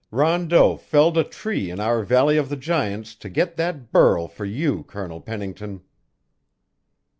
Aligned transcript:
Rondeau 0.09 0.77
felled 0.77 1.15
a 1.15 1.23
tree 1.23 1.69
in 1.69 1.79
our 1.79 2.01
Valley 2.03 2.35
of 2.35 2.49
the 2.49 2.55
Giants 2.55 3.13
to 3.13 3.29
get 3.29 3.55
that 3.57 3.91
burl 3.91 4.27
for 4.27 4.45
you, 4.45 4.81
Colonel 4.85 5.21
Pennington." 5.21 5.81